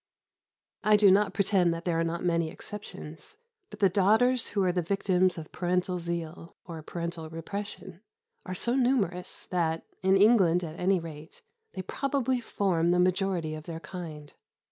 I 0.83 0.97
do 0.97 1.11
not 1.11 1.35
pretend 1.35 1.75
that 1.75 1.85
there 1.85 1.99
are 1.99 2.03
not 2.03 2.23
many 2.25 2.49
exceptions; 2.49 3.37
but 3.69 3.81
the 3.81 3.87
daughters 3.87 4.47
who 4.47 4.63
are 4.63 4.71
the 4.71 4.81
victims 4.81 5.37
of 5.37 5.51
parental 5.51 5.99
zeal, 5.99 6.55
or 6.65 6.81
parental 6.81 7.29
repression, 7.29 8.01
are 8.43 8.55
so 8.55 8.73
numerous 8.73 9.45
that, 9.51 9.85
in 10.01 10.17
England 10.17 10.63
at 10.63 10.79
any 10.79 10.99
rate, 10.99 11.43
they 11.73 11.83
probably 11.83 12.39
form 12.41 12.89
the 12.89 12.97
majority 12.99 13.53
of 13.53 13.65
their 13.65 13.79
kind. 13.79 14.33